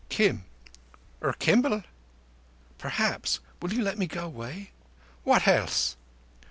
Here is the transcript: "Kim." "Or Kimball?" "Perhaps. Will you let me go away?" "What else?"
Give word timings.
"Kim." 0.09 0.45
"Or 1.21 1.33
Kimball?" 1.33 1.83
"Perhaps. 2.79 3.39
Will 3.61 3.71
you 3.71 3.83
let 3.83 3.99
me 3.99 4.07
go 4.07 4.25
away?" 4.25 4.71
"What 5.25 5.47
else?" 5.47 5.95